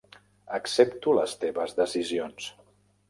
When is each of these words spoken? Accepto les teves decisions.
Accepto 0.59 1.13
les 1.19 1.35
teves 1.43 1.77
decisions. 1.81 2.49